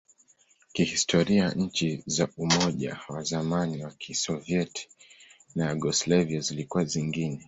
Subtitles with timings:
[0.73, 4.89] Kihistoria, nchi za Umoja wa zamani wa Kisovyeti
[5.55, 7.39] na Yugoslavia zilikuwa zingine.